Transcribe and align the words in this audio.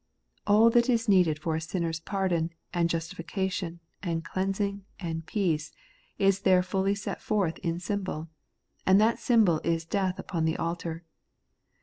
All 0.47 0.71
that 0.71 0.89
is 0.89 1.07
needed 1.07 1.37
for 1.37 1.55
a 1.55 1.61
sinner's 1.61 1.99
pardon, 1.99 2.49
and 2.73 2.89
justification, 2.89 3.81
and 4.01 4.25
cleansing, 4.25 4.83
and 4.99 5.23
peace, 5.27 5.71
is 6.17 6.39
there 6.39 6.63
fully 6.63 6.95
set 6.95 7.21
forth 7.21 7.59
in 7.59 7.79
symbol,— 7.79 8.27
and 8.87 8.99
that 8.99 9.19
symbol 9.19 9.61
is 9.63 9.85
death 9.85 10.17
upon 10.17 10.45
the 10.45 10.57
altar. 10.57 11.03